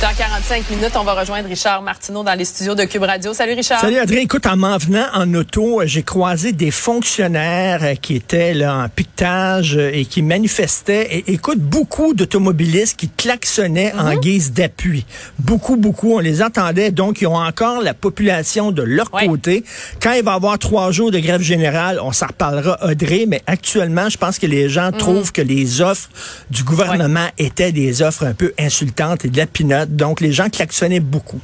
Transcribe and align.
45 0.00 0.70
minutes, 0.70 0.92
on 0.96 1.04
va 1.04 1.14
rejoindre 1.14 1.48
Richard 1.48 1.82
Martineau 1.82 2.22
dans 2.22 2.34
les 2.34 2.44
studios 2.44 2.74
de 2.74 2.84
Cube 2.84 3.02
Radio. 3.02 3.32
Salut 3.32 3.54
Richard. 3.54 3.80
Salut 3.80 3.98
Adrien. 3.98 4.20
Écoute, 4.20 4.46
en 4.46 4.56
m'en 4.56 4.76
venant 4.76 5.06
en 5.14 5.32
auto, 5.34 5.80
j'ai 5.84 6.02
croisé 6.02 6.52
des 6.52 6.70
fonctionnaires 6.70 7.82
euh, 7.82 7.94
qui 7.94 8.16
étaient 8.16 8.54
là 8.54 8.84
en 8.84 8.88
piquetage 8.88 9.76
euh, 9.76 9.90
et 9.92 10.04
qui 10.04 10.22
manifestaient. 10.22 11.06
Et 11.10 11.32
écoute, 11.32 11.58
beaucoup 11.58 12.12
d'automobilistes 12.12 12.96
qui 12.96 13.08
klaxonnaient 13.08 13.92
en 13.94 14.14
mhm. 14.14 14.20
guise 14.20 14.52
d'appui. 14.52 15.06
Beaucoup, 15.38 15.76
beaucoup. 15.76 16.12
On 16.12 16.18
les 16.18 16.42
entendait. 16.42 16.90
Donc, 16.90 17.20
ils 17.20 17.26
ont 17.26 17.36
encore 17.36 17.80
la 17.80 17.94
population 17.94 18.72
de 18.72 18.82
leur 18.82 19.10
côté. 19.10 19.64
Quand 20.02 20.12
il 20.12 20.22
va 20.22 20.32
y 20.32 20.34
avoir 20.34 20.58
trois 20.58 20.90
jours 20.92 21.10
de 21.10 21.18
grève 21.18 21.42
générale, 21.42 21.98
on 22.02 22.12
s'en 22.12 22.26
reparlera, 22.26 22.78
Audrey. 22.84 23.24
Mais 23.26 23.42
actuellement, 23.46 24.08
je 24.08 24.18
pense 24.18 24.38
que 24.38 24.46
les 24.46 24.68
gens 24.68 24.90
mhm. 24.92 24.98
trouvent 24.98 25.32
que 25.32 25.42
les 25.42 25.80
offres 25.80 26.10
du 26.50 26.62
gouvernement 26.64 27.28
étaient 27.38 27.72
des 27.72 28.02
offres 28.02 28.26
un 28.26 28.34
peu 28.34 28.52
insultantes 28.58 29.24
et 29.24 29.28
de 29.28 29.36
la 29.36 29.46
pinote. 29.46 29.93
Donc, 29.94 30.20
les 30.20 30.32
gens 30.32 30.48
klaxonnaient 30.48 31.00
beaucoup. 31.00 31.40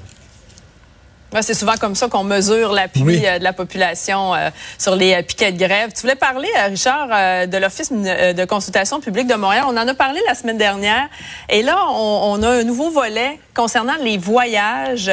c'est 1.41 1.55
souvent 1.55 1.77
comme 1.81 1.95
ça 1.95 2.09
qu'on 2.09 2.25
mesure 2.25 2.73
l'appui 2.73 3.25
euh, 3.25 3.39
de 3.39 3.45
la 3.45 3.53
population 3.53 4.35
euh, 4.35 4.51
sur 4.79 4.97
les 4.97 5.15
euh, 5.15 5.23
piquets 5.23 5.53
de 5.53 5.59
grève. 5.59 5.91
Tu 5.95 6.03
voulais 6.03 6.17
parler, 6.17 6.49
Richard, 6.69 7.09
de 7.47 7.57
l'Office 7.57 7.93
de 7.93 8.45
consultation 8.45 9.01
publique 9.01 9.27
de 9.27 9.35
Montréal. 9.35 9.65
On 9.69 9.77
en 9.77 9.87
a 9.87 9.95
parlé 9.95 10.21
la 10.27 10.35
semaine 10.35 10.59
dernière. 10.59 11.09
Et 11.49 11.63
là, 11.63 11.77
on, 11.91 12.43
a 12.43 12.49
un 12.49 12.65
nouveau 12.65 12.91
volet 12.91 13.39
concernant 13.55 13.97
les 14.03 14.19
voyages. 14.19 15.11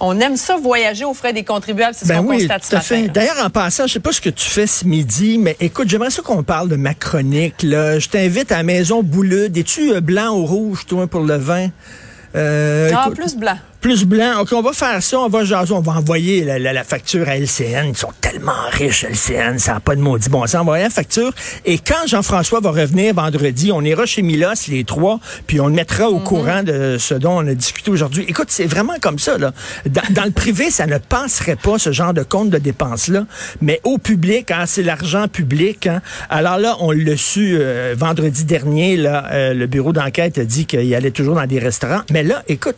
on 0.00 0.18
aime 0.20 0.36
ça 0.36 0.56
voyager 0.56 1.04
aux 1.04 1.14
frais 1.14 1.32
des 1.32 1.44
contribuables, 1.44 1.94
c'est 1.94 2.04
ce 2.04 2.08
ben 2.08 2.22
qu'on 2.22 2.30
oui, 2.30 2.46
constate 2.46 2.84
tout 2.88 3.12
D'ailleurs, 3.12 3.44
en 3.44 3.50
passant, 3.50 3.86
je 3.86 3.94
sais 3.94 4.00
pas 4.00 4.12
ce 4.12 4.20
que 4.20 4.30
tu 4.30 4.48
fais 4.48 4.66
ce 4.66 4.84
midi, 4.84 5.38
mais 5.38 5.56
écoute, 5.60 5.88
j'aimerais 5.88 6.10
ça 6.10 6.22
qu'on 6.22 6.42
parle 6.42 6.68
de 6.68 6.76
ma 6.76 6.94
chronique. 6.94 7.62
Là. 7.62 7.98
Je 7.98 8.08
t'invite 8.08 8.52
à 8.52 8.58
la 8.58 8.62
Maison 8.62 9.02
Bouleud. 9.02 9.56
Es-tu 9.56 10.00
blanc 10.00 10.36
ou 10.36 10.46
rouge, 10.46 10.86
toi, 10.86 11.06
pour 11.06 11.20
le 11.20 11.36
vin? 11.36 11.70
Euh, 12.36 12.90
ah, 12.94 13.10
plus 13.14 13.36
blanc 13.36 13.58
plus 13.84 14.06
blanc. 14.06 14.40
OK, 14.40 14.54
on 14.54 14.62
va 14.62 14.72
faire 14.72 15.02
ça, 15.02 15.20
on 15.20 15.28
va 15.28 15.44
jaser, 15.44 15.74
on 15.74 15.80
va 15.80 15.92
envoyer 15.92 16.42
la, 16.42 16.84
facture 16.84 17.28
à 17.28 17.36
LCN. 17.36 17.88
Ils 17.90 17.94
sont 17.94 18.14
tellement 18.22 18.52
riches, 18.70 19.04
LCN, 19.04 19.58
ça 19.58 19.74
n'a 19.74 19.80
pas 19.80 19.94
de 19.94 20.00
maudit 20.00 20.30
bon 20.30 20.46
sens. 20.46 20.54
On 20.54 20.56
va 20.56 20.62
envoyer 20.62 20.84
la 20.84 20.90
facture. 20.90 21.30
Et 21.66 21.76
quand 21.76 22.06
Jean-François 22.06 22.60
va 22.60 22.70
revenir 22.70 23.12
vendredi, 23.12 23.72
on 23.72 23.82
ira 23.82 24.06
chez 24.06 24.22
Milos, 24.22 24.68
les 24.68 24.84
trois, 24.84 25.20
puis 25.46 25.60
on 25.60 25.66
le 25.66 25.74
mettra 25.74 26.08
au 26.08 26.18
mhm. 26.20 26.24
courant 26.24 26.62
de 26.62 26.96
ce 26.98 27.12
dont 27.12 27.32
on 27.32 27.46
a 27.46 27.52
discuté 27.52 27.90
aujourd'hui. 27.90 28.24
Écoute, 28.26 28.46
c'est 28.48 28.64
vraiment 28.64 28.94
comme 29.02 29.18
ça, 29.18 29.36
là. 29.36 29.52
Dans, 29.84 30.24
le 30.24 30.30
privé, 30.30 30.70
ça 30.70 30.86
ne 30.86 30.96
passerait 30.96 31.56
pas, 31.56 31.78
ce 31.78 31.92
genre 31.92 32.14
de 32.14 32.22
compte 32.22 32.48
de 32.48 32.56
dépenses-là. 32.56 33.26
Mais 33.60 33.82
au 33.84 33.98
public, 33.98 34.50
hein, 34.50 34.64
c'est 34.64 34.82
l'argent 34.82 35.28
public. 35.28 35.88
Hein. 35.88 36.00
Alors 36.30 36.56
là, 36.56 36.76
on 36.80 36.90
l'a 36.90 37.18
su 37.18 37.58
euh, 37.60 37.94
vendredi 37.98 38.44
dernier, 38.44 38.96
là, 38.96 39.26
euh, 39.30 39.52
le 39.52 39.66
bureau 39.66 39.92
d'enquête 39.92 40.38
a 40.38 40.44
dit 40.46 40.64
qu'il 40.64 40.94
allait 40.94 41.10
toujours 41.10 41.34
dans 41.34 41.46
des 41.46 41.58
restaurants. 41.58 42.00
Mais 42.10 42.22
là, 42.22 42.42
écoute, 42.48 42.76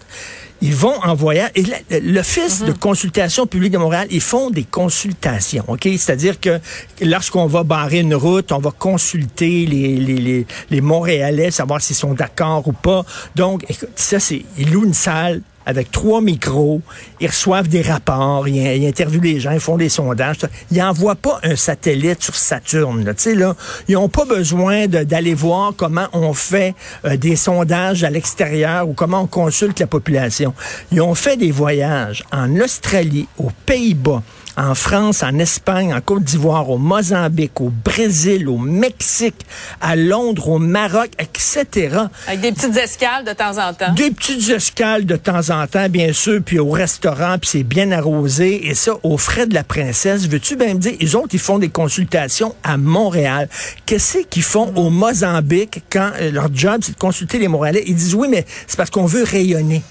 ils 0.60 0.74
vont 0.74 0.98
en 1.02 1.14
voyage. 1.14 1.50
Et 1.54 1.64
l'Office 2.00 2.62
de 2.62 2.70
mhm. 2.70 2.78
consultation 2.78 3.46
publique 3.46 3.72
de 3.72 3.78
Montréal, 3.78 4.06
ils 4.10 4.20
font 4.20 4.50
des 4.50 4.64
consultations, 4.64 5.64
OK? 5.68 5.82
C'est-à-dire 5.82 6.40
que 6.40 6.60
lorsqu'on 7.02 7.46
va 7.46 7.62
barrer 7.62 8.00
une 8.00 8.14
route, 8.14 8.52
on 8.52 8.58
va 8.58 8.70
consulter 8.70 9.66
les, 9.66 9.96
les, 9.96 10.16
les, 10.16 10.46
les 10.70 10.80
Montréalais, 10.80 11.50
savoir 11.50 11.80
s'ils 11.80 11.96
sont 11.96 12.14
d'accord 12.14 12.66
ou 12.66 12.72
pas. 12.72 13.04
Donc, 13.34 13.64
écoute, 13.68 13.90
ça, 13.96 14.20
c'est, 14.20 14.44
ils 14.58 14.70
louent 14.70 14.86
une 14.86 14.94
salle 14.94 15.42
avec 15.66 15.90
trois 15.90 16.20
micros, 16.20 16.80
ils 17.20 17.26
reçoivent 17.26 17.68
des 17.68 17.82
rapports, 17.82 18.46
ils, 18.48 18.86
interviewent 18.86 19.24
les 19.24 19.40
gens, 19.40 19.50
ils 19.50 19.60
font 19.60 19.76
des 19.76 19.88
sondages. 19.88 20.38
Ils 20.70 20.78
n'envoient 20.78 21.16
pas 21.16 21.40
un 21.42 21.56
satellite 21.56 22.22
sur 22.22 22.36
Saturne. 22.36 23.04
Là. 23.04 23.12
Là, 23.34 23.56
ils 23.88 23.94
n'ont 23.94 24.08
pas 24.08 24.24
besoin 24.24 24.86
d'aller 24.86 25.34
voir 25.34 25.72
comment 25.76 26.06
on 26.12 26.32
fait 26.32 26.74
euh, 27.04 27.16
des 27.16 27.34
sondages 27.34 28.04
à 28.04 28.10
l'extérieur 28.10 28.88
ou 28.88 28.92
comment 28.92 29.22
on 29.22 29.26
consulte 29.26 29.80
la 29.80 29.88
population. 29.88 30.54
Ils 30.92 31.00
ont 31.00 31.14
fait 31.16 31.36
des 31.36 31.50
voyages 31.50 32.22
en 32.32 32.54
Australie, 32.60 33.26
aux 33.38 33.50
Pays-Bas, 33.66 34.22
en 34.56 34.74
France, 34.74 35.22
en 35.22 35.38
Espagne, 35.38 35.92
en 35.92 36.00
Côte 36.00 36.24
d'Ivoire, 36.24 36.70
au 36.70 36.78
Mozambique, 36.78 37.60
au 37.60 37.70
Brésil, 37.84 38.48
au 38.48 38.58
Mexique, 38.58 39.46
à 39.80 39.96
Londres, 39.96 40.48
au 40.48 40.58
Maroc, 40.58 41.10
etc. 41.18 41.98
Avec 42.26 42.40
des 42.40 42.52
petites 42.52 42.76
escales 42.76 43.24
de 43.24 43.32
temps 43.32 43.58
en 43.58 43.74
temps. 43.74 43.92
Des 43.92 44.10
petites 44.10 44.48
escales 44.48 45.04
de 45.04 45.16
temps 45.16 45.50
en 45.50 45.66
temps, 45.66 45.88
bien 45.88 46.12
sûr, 46.12 46.40
puis 46.44 46.58
au 46.58 46.70
restaurant, 46.70 47.36
puis 47.38 47.50
c'est 47.50 47.62
bien 47.62 47.92
arrosé, 47.92 48.66
et 48.66 48.74
ça, 48.74 48.92
aux 49.02 49.18
frais 49.18 49.46
de 49.46 49.54
la 49.54 49.64
princesse. 49.64 50.26
Veux-tu 50.26 50.56
bien 50.56 50.74
me 50.74 50.78
dire, 50.78 50.94
ils 51.00 51.16
autres, 51.16 51.34
ils 51.34 51.40
font 51.40 51.58
des 51.58 51.68
consultations 51.68 52.54
à 52.62 52.76
Montréal. 52.76 53.48
Qu'est-ce 53.84 54.18
qu'ils 54.18 54.42
font 54.42 54.72
au 54.74 54.90
Mozambique 54.90 55.82
quand 55.90 56.10
euh, 56.20 56.30
leur 56.30 56.48
job, 56.54 56.80
c'est 56.82 56.92
de 56.92 56.98
consulter 56.98 57.38
les 57.38 57.48
Montréalais? 57.48 57.84
Ils 57.86 57.94
disent, 57.94 58.14
oui, 58.14 58.28
mais 58.30 58.46
c'est 58.66 58.76
parce 58.76 58.90
qu'on 58.90 59.06
veut 59.06 59.24
rayonner 59.24 59.82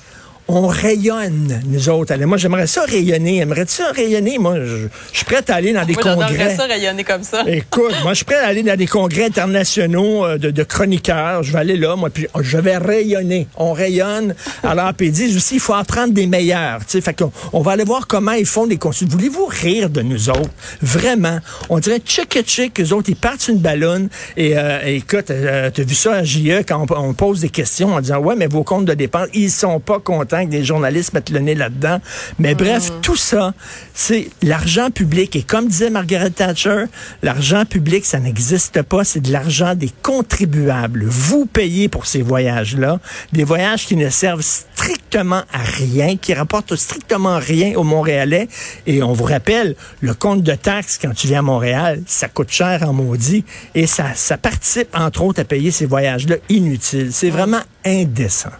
on 0.47 0.67
rayonne, 0.67 1.59
nous 1.66 1.89
autres. 1.89 2.13
Allez, 2.13 2.25
moi, 2.25 2.38
j'aimerais 2.38 2.67
ça 2.67 2.83
rayonner. 2.83 3.39
Aimerais-tu 3.39 3.73
ça 3.73 3.91
rayonner? 3.91 4.38
Moi, 4.38 4.57
je, 4.63 4.88
suis 5.11 5.25
prêt 5.25 5.44
à 5.47 5.56
aller 5.56 5.73
dans 5.73 5.85
des 5.85 5.95
congrès. 5.95 6.28
J'aimerais 6.29 6.56
ça 6.56 6.66
rayonner 6.66 7.03
comme 7.03 7.23
ça. 7.23 7.44
Écoute, 7.47 7.95
moi, 8.03 8.11
je 8.11 8.17
suis 8.17 8.25
prêt 8.25 8.35
à 8.35 8.47
aller 8.47 8.61
dans 8.61 8.78
des 8.78 8.85
congrès 8.85 9.25
internationaux 9.25 10.23
euh, 10.23 10.38
de, 10.38 10.63
chroniqueurs. 10.63 11.41
Je 11.41 11.51
vais 11.51 11.59
aller 11.59 11.78
là, 11.78 11.95
moi, 11.95 12.11
puis 12.11 12.28
je 12.39 12.57
vais 12.57 12.78
rayonner. 12.78 13.47
On 13.57 13.73
rayonne. 13.73 14.35
Alors, 14.63 14.94
puis 14.94 15.07
ils 15.07 15.11
disent 15.11 15.35
aussi, 15.35 15.56
il 15.56 15.59
faut 15.59 15.73
apprendre 15.73 16.13
des 16.13 16.28
meilleurs. 16.28 16.79
Tu 16.81 16.91
sais, 16.91 17.01
fait 17.01 17.17
qu'on 17.17 17.31
on 17.51 17.62
va 17.62 17.72
aller 17.72 17.83
voir 17.83 18.06
comment 18.06 18.33
ils 18.33 18.45
font 18.45 18.67
des 18.67 18.77
consultes. 18.77 19.12
Voulez-vous 19.12 19.47
rire 19.47 19.89
de 19.89 20.01
nous 20.01 20.29
autres? 20.29 20.51
Vraiment. 20.81 21.39
On 21.69 21.79
dirait 21.79 22.01
chick 22.06 22.38
chick, 22.45 22.79
eux 22.79 22.94
autres, 22.94 23.09
ils 23.09 23.16
partent 23.16 23.47
une 23.47 23.57
ballonne. 23.57 24.09
Et, 24.38 24.57
euh, 24.57 24.79
écoute, 24.85 25.31
euh, 25.31 25.72
tu 25.73 25.81
as 25.81 25.83
vu 25.83 25.95
ça 25.95 26.13
à 26.13 26.23
JE 26.23 26.62
quand 26.67 26.85
on, 26.91 26.97
on, 26.97 27.13
pose 27.13 27.39
des 27.39 27.50
questions 27.50 27.95
en 27.95 28.01
disant, 28.01 28.19
ouais, 28.19 28.35
mais 28.35 28.47
vos 28.47 28.63
comptes 28.63 28.85
de 28.85 28.94
dépenses, 28.94 29.29
ils 29.33 29.50
sont 29.50 29.79
pas 29.79 30.00
contents 30.00 30.34
que 30.44 30.50
des 30.50 30.63
journalistes 30.63 31.13
mettent 31.13 31.29
le 31.29 31.40
nez 31.40 31.56
là-dedans. 31.56 32.00
Mais 32.40 32.56
bref, 32.56 32.91
mm. 32.91 33.01
tout 33.01 33.16
ça, 33.16 33.53
c'est 33.94 34.29
l'argent 34.44 34.90
public. 34.91 35.35
Et 35.35 35.44
comme 35.44 35.68
disait 35.68 35.90
Margaret 35.90 36.31
Thatcher, 36.31 36.85
l'argent 37.23 37.66
public, 37.66 38.06
ça 38.06 38.19
n'existe 38.19 38.81
pas. 38.81 39.03
C'est 39.03 39.22
de 39.22 39.31
l'argent 39.31 39.75
des 39.75 39.91
contribuables. 40.01 41.06
Vous 41.06 41.45
payez 41.45 41.88
pour 41.88 42.06
ces 42.06 42.22
voyages-là. 42.22 43.00
Des 43.34 43.44
voyages 43.44 43.85
qui 43.85 43.95
ne 43.95 44.09
servent 44.09 44.41
strictement 44.41 45.44
à 45.53 45.59
rien, 45.59 46.18
qui 46.18 46.34
rapportent 46.34 46.75
strictement 46.75 47.38
rien 47.38 47.75
aux 47.75 47.84
Montréalais. 47.84 48.47
Et 48.85 49.01
on 49.03 49.13
vous 49.13 49.24
rappelle, 49.24 49.75
le 50.01 50.13
compte 50.13 50.44
de 50.44 50.53
taxes 50.53 51.00
quand 51.01 51.13
tu 51.13 51.28
viens 51.28 51.40
à 51.40 51.44
Montréal, 51.44 52.01
ça 52.06 52.28
coûte 52.28 52.51
cher 52.51 52.84
en 52.88 52.94
maudit. 52.94 53.45
Et 53.74 53.88
ça, 53.88 54.13
ça 54.16 54.38
participe, 54.38 54.90
entre 54.94 55.22
autres, 55.24 55.41
à 55.41 55.45
payer 55.45 55.72
ces 55.72 55.85
voyages-là 55.85 56.35
inutiles. 56.50 57.12
C'est 57.12 57.29
vraiment 57.29 57.62
indécent. 57.85 58.51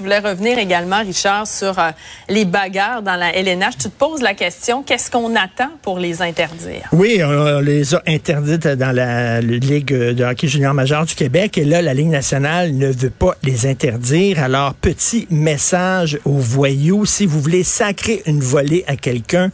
Tu 0.00 0.04
voulais 0.04 0.18
revenir 0.20 0.56
également, 0.56 1.00
Richard, 1.00 1.46
sur 1.46 1.78
euh, 1.78 1.90
les 2.30 2.46
bagarres 2.46 3.02
dans 3.02 3.16
la 3.16 3.36
LNH. 3.36 3.76
Tu 3.76 3.90
te 3.90 3.98
poses 3.98 4.22
la 4.22 4.32
question, 4.32 4.82
qu'est-ce 4.82 5.10
qu'on 5.10 5.36
attend 5.36 5.68
pour 5.82 5.98
les 5.98 6.22
interdire? 6.22 6.88
Oui, 6.92 7.20
on 7.22 7.60
les 7.60 7.94
a 7.94 8.02
interdites 8.06 8.66
dans 8.66 8.92
la 8.92 9.42
Ligue 9.42 9.92
de 9.92 10.24
hockey 10.24 10.48
junior 10.48 10.72
majeur 10.72 11.04
du 11.04 11.14
Québec. 11.14 11.58
Et 11.58 11.66
là, 11.66 11.82
la 11.82 11.92
Ligue 11.92 12.08
nationale 12.08 12.74
ne 12.74 12.86
veut 12.86 13.10
pas 13.10 13.34
les 13.42 13.66
interdire. 13.66 14.42
Alors, 14.42 14.72
petit 14.72 15.26
message 15.28 16.18
aux 16.24 16.38
voyous, 16.38 17.04
si 17.04 17.26
vous 17.26 17.38
voulez 17.38 17.62
sacrer 17.62 18.22
une 18.24 18.40
volée 18.40 18.84
à 18.86 18.96
quelqu'un, 18.96 19.50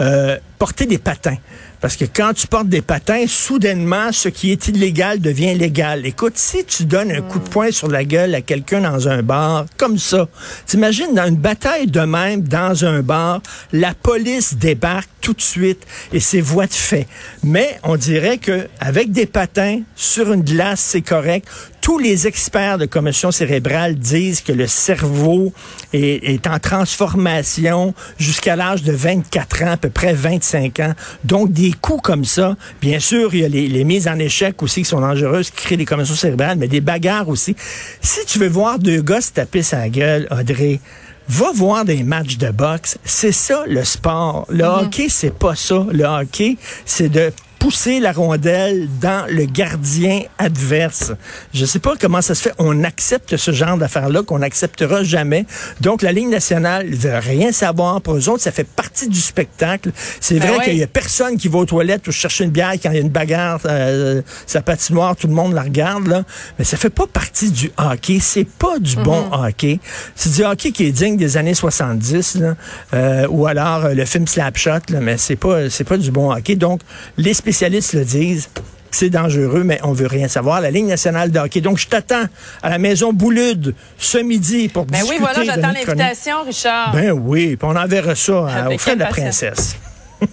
euh, 0.00 0.38
portez 0.58 0.86
des 0.86 0.98
patins. 0.98 1.36
Parce 1.80 1.96
que 1.96 2.04
quand 2.04 2.32
tu 2.32 2.46
portes 2.46 2.68
des 2.68 2.80
patins, 2.80 3.26
soudainement, 3.28 4.10
ce 4.10 4.28
qui 4.28 4.50
est 4.50 4.68
illégal 4.68 5.20
devient 5.20 5.54
légal. 5.54 6.06
Écoute, 6.06 6.36
si 6.36 6.64
tu 6.64 6.84
donnes 6.84 7.12
un 7.12 7.20
coup 7.20 7.38
de 7.38 7.48
poing 7.48 7.70
sur 7.70 7.88
la 7.88 8.04
gueule 8.04 8.34
à 8.34 8.40
quelqu'un 8.40 8.80
dans 8.80 9.08
un 9.08 9.22
bar, 9.22 9.66
comme 9.76 9.98
ça, 9.98 10.26
t'imagines 10.66 11.14
dans 11.14 11.26
une 11.26 11.36
bataille 11.36 11.86
de 11.86 12.00
même, 12.00 12.42
dans 12.42 12.84
un 12.84 13.02
bar, 13.02 13.42
la 13.72 13.94
police 13.94 14.54
débarque 14.54 15.08
tout 15.20 15.34
de 15.34 15.42
suite 15.42 15.86
et 16.12 16.20
c'est 16.20 16.40
voie 16.40 16.66
de 16.66 16.72
fait. 16.72 17.06
Mais 17.44 17.78
on 17.82 17.96
dirait 17.96 18.38
que 18.38 18.68
avec 18.80 19.12
des 19.12 19.26
patins 19.26 19.80
sur 19.96 20.32
une 20.32 20.42
glace, 20.42 20.80
c'est 20.80 21.02
correct 21.02 21.46
tous 21.86 22.00
les 22.00 22.26
experts 22.26 22.78
de 22.78 22.86
commotion 22.86 23.30
cérébrale 23.30 23.94
disent 23.94 24.40
que 24.40 24.50
le 24.50 24.66
cerveau 24.66 25.52
est, 25.92 26.44
en 26.48 26.58
transformation 26.58 27.94
jusqu'à 28.18 28.56
l'âge 28.56 28.82
de 28.82 28.90
24 28.90 29.62
ans, 29.62 29.70
à 29.70 29.76
peu 29.76 29.88
près 29.88 30.12
25 30.12 30.80
ans. 30.80 30.94
Donc, 31.22 31.52
des 31.52 31.72
coups 31.80 32.02
comme 32.02 32.24
ça, 32.24 32.56
bien 32.80 32.98
sûr, 32.98 33.32
il 33.36 33.40
y 33.40 33.44
a 33.44 33.48
les, 33.48 33.84
mises 33.84 34.08
en 34.08 34.18
échec 34.18 34.60
aussi 34.64 34.82
qui 34.82 34.88
sont 34.88 35.00
dangereuses, 35.00 35.50
qui 35.50 35.64
créent 35.64 35.76
des 35.76 35.84
commotions 35.84 36.16
cérébrales, 36.16 36.58
mais 36.58 36.66
des 36.66 36.80
bagarres 36.80 37.28
aussi. 37.28 37.54
Si 38.00 38.26
tu 38.26 38.40
veux 38.40 38.48
voir 38.48 38.80
deux 38.80 39.00
gars 39.00 39.20
se 39.20 39.30
taper 39.30 39.62
sa 39.62 39.88
gueule, 39.88 40.26
Audrey, 40.32 40.80
va 41.28 41.52
voir 41.54 41.84
des 41.84 42.02
matchs 42.02 42.36
de 42.36 42.50
boxe. 42.50 42.98
C'est 43.04 43.30
ça 43.30 43.62
le 43.68 43.84
sport. 43.84 44.46
Le 44.48 44.64
mm-hmm. 44.64 44.84
hockey, 44.86 45.06
c'est 45.08 45.38
pas 45.38 45.54
ça. 45.54 45.86
Le 45.92 46.04
hockey, 46.04 46.56
c'est 46.84 47.10
de 47.10 47.30
pousser 47.66 47.98
la 47.98 48.12
rondelle 48.12 48.88
dans 49.00 49.26
le 49.28 49.44
gardien 49.44 50.20
adverse. 50.38 51.12
Je 51.52 51.64
sais 51.64 51.80
pas 51.80 51.94
comment 52.00 52.22
ça 52.22 52.36
se 52.36 52.42
fait. 52.42 52.52
On 52.58 52.84
accepte 52.84 53.36
ce 53.36 53.50
genre 53.50 53.76
d'affaires-là 53.76 54.22
qu'on 54.22 54.38
n'acceptera 54.38 55.02
jamais. 55.02 55.46
Donc, 55.80 56.02
la 56.02 56.12
Ligue 56.12 56.28
nationale 56.28 56.88
ne 56.88 56.94
veut 56.94 57.18
rien 57.18 57.50
savoir. 57.50 58.00
Pour 58.02 58.14
eux 58.14 58.28
autres, 58.28 58.44
ça 58.44 58.52
fait 58.52 58.68
partie 58.68 59.08
du 59.08 59.18
spectacle. 59.18 59.90
C'est 60.20 60.38
Ben 60.38 60.52
vrai 60.52 60.64
qu'il 60.64 60.76
y 60.76 60.82
a 60.84 60.86
personne 60.86 61.38
qui 61.38 61.48
va 61.48 61.58
aux 61.58 61.64
toilettes 61.64 62.06
ou 62.06 62.12
chercher 62.12 62.44
une 62.44 62.52
bière 62.52 62.74
quand 62.80 62.90
il 62.90 62.94
y 62.94 62.98
a 62.98 63.02
une 63.02 63.08
bagarre, 63.08 63.58
euh, 63.64 64.22
sa 64.46 64.62
patinoire, 64.62 65.16
tout 65.16 65.26
le 65.26 65.34
monde 65.34 65.52
la 65.52 65.62
regarde, 65.62 66.06
là. 66.06 66.22
Mais 66.60 66.64
ça 66.64 66.76
fait 66.76 66.88
pas 66.88 67.08
partie 67.08 67.50
du 67.50 67.72
hockey. 67.78 68.20
C'est 68.20 68.46
pas 68.46 68.78
du 68.78 68.94
bon 68.94 69.24
hockey. 69.32 69.80
C'est 70.14 70.32
du 70.34 70.44
hockey 70.44 70.70
qui 70.70 70.84
est 70.84 70.92
digne 70.92 71.16
des 71.16 71.36
années 71.36 71.54
70, 71.54 72.36
là. 72.36 72.54
Euh, 72.94 73.26
ou 73.28 73.48
alors 73.48 73.86
euh, 73.86 73.94
le 73.94 74.04
film 74.04 74.28
Slapshot, 74.28 74.86
là. 74.90 75.00
Mais 75.00 75.16
c'est 75.16 75.34
pas, 75.34 75.62
pas 75.84 75.96
du 75.96 76.12
bon 76.12 76.30
hockey. 76.30 76.54
Donc, 76.54 76.82
les 77.16 77.34
spécialistes 77.34 77.55
le 77.64 78.04
disent. 78.04 78.48
C'est 78.92 79.10
dangereux, 79.10 79.62
mais 79.62 79.78
on 79.82 79.92
veut 79.92 80.06
rien 80.06 80.26
savoir. 80.26 80.62
La 80.62 80.70
Ligue 80.70 80.86
nationale 80.86 81.30
de 81.30 81.38
hockey. 81.38 81.60
Donc, 81.60 81.76
je 81.76 81.86
t'attends 81.86 82.24
à 82.62 82.70
la 82.70 82.78
maison 82.78 83.12
Boulude 83.12 83.74
ce 83.98 84.16
midi 84.16 84.68
pour 84.68 84.86
Ben 84.86 84.98
oui, 85.02 85.02
discuter 85.02 85.20
voilà, 85.20 85.38
de 85.40 85.44
j'attends 85.44 85.60
notre 85.68 85.80
chronique. 85.82 85.98
l'invitation, 85.98 86.42
Richard. 86.46 86.92
Ben 86.92 87.10
oui, 87.10 87.56
puis 87.56 87.68
on 87.70 87.76
enverra 87.76 88.14
ça 88.14 88.46
Avec 88.48 88.76
au 88.76 88.78
frère 88.78 88.94
de 88.94 89.00
la 89.00 89.06
princesse. 89.08 89.76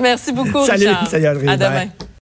Merci 0.00 0.32
beaucoup, 0.32 0.66
Salut, 0.66 0.88
Richard. 0.88 1.08
salut, 1.08 1.28
Audrey 1.28 1.48
À 1.48 1.56
demain. 1.56 1.86